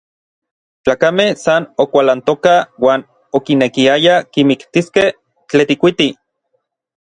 [0.87, 2.57] Tlakamej san okualantokaj
[2.87, 3.05] uan
[3.41, 5.09] okinekiayaj kimiktiskej
[5.47, 6.13] Tetlikuiti.